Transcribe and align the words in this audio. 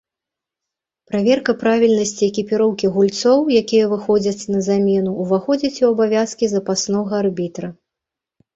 Праверка 1.09 1.53
правільнасці 1.63 2.23
экіпіроўкі 2.31 2.87
гульцоў, 2.95 3.39
якія 3.61 3.85
выходзяць 3.93 4.47
на 4.55 4.59
замену, 4.71 5.11
уваходзіць 5.27 5.81
у 5.87 5.87
абавязкі 5.93 6.45
запаснога 6.57 7.13
арбітра. 7.25 7.67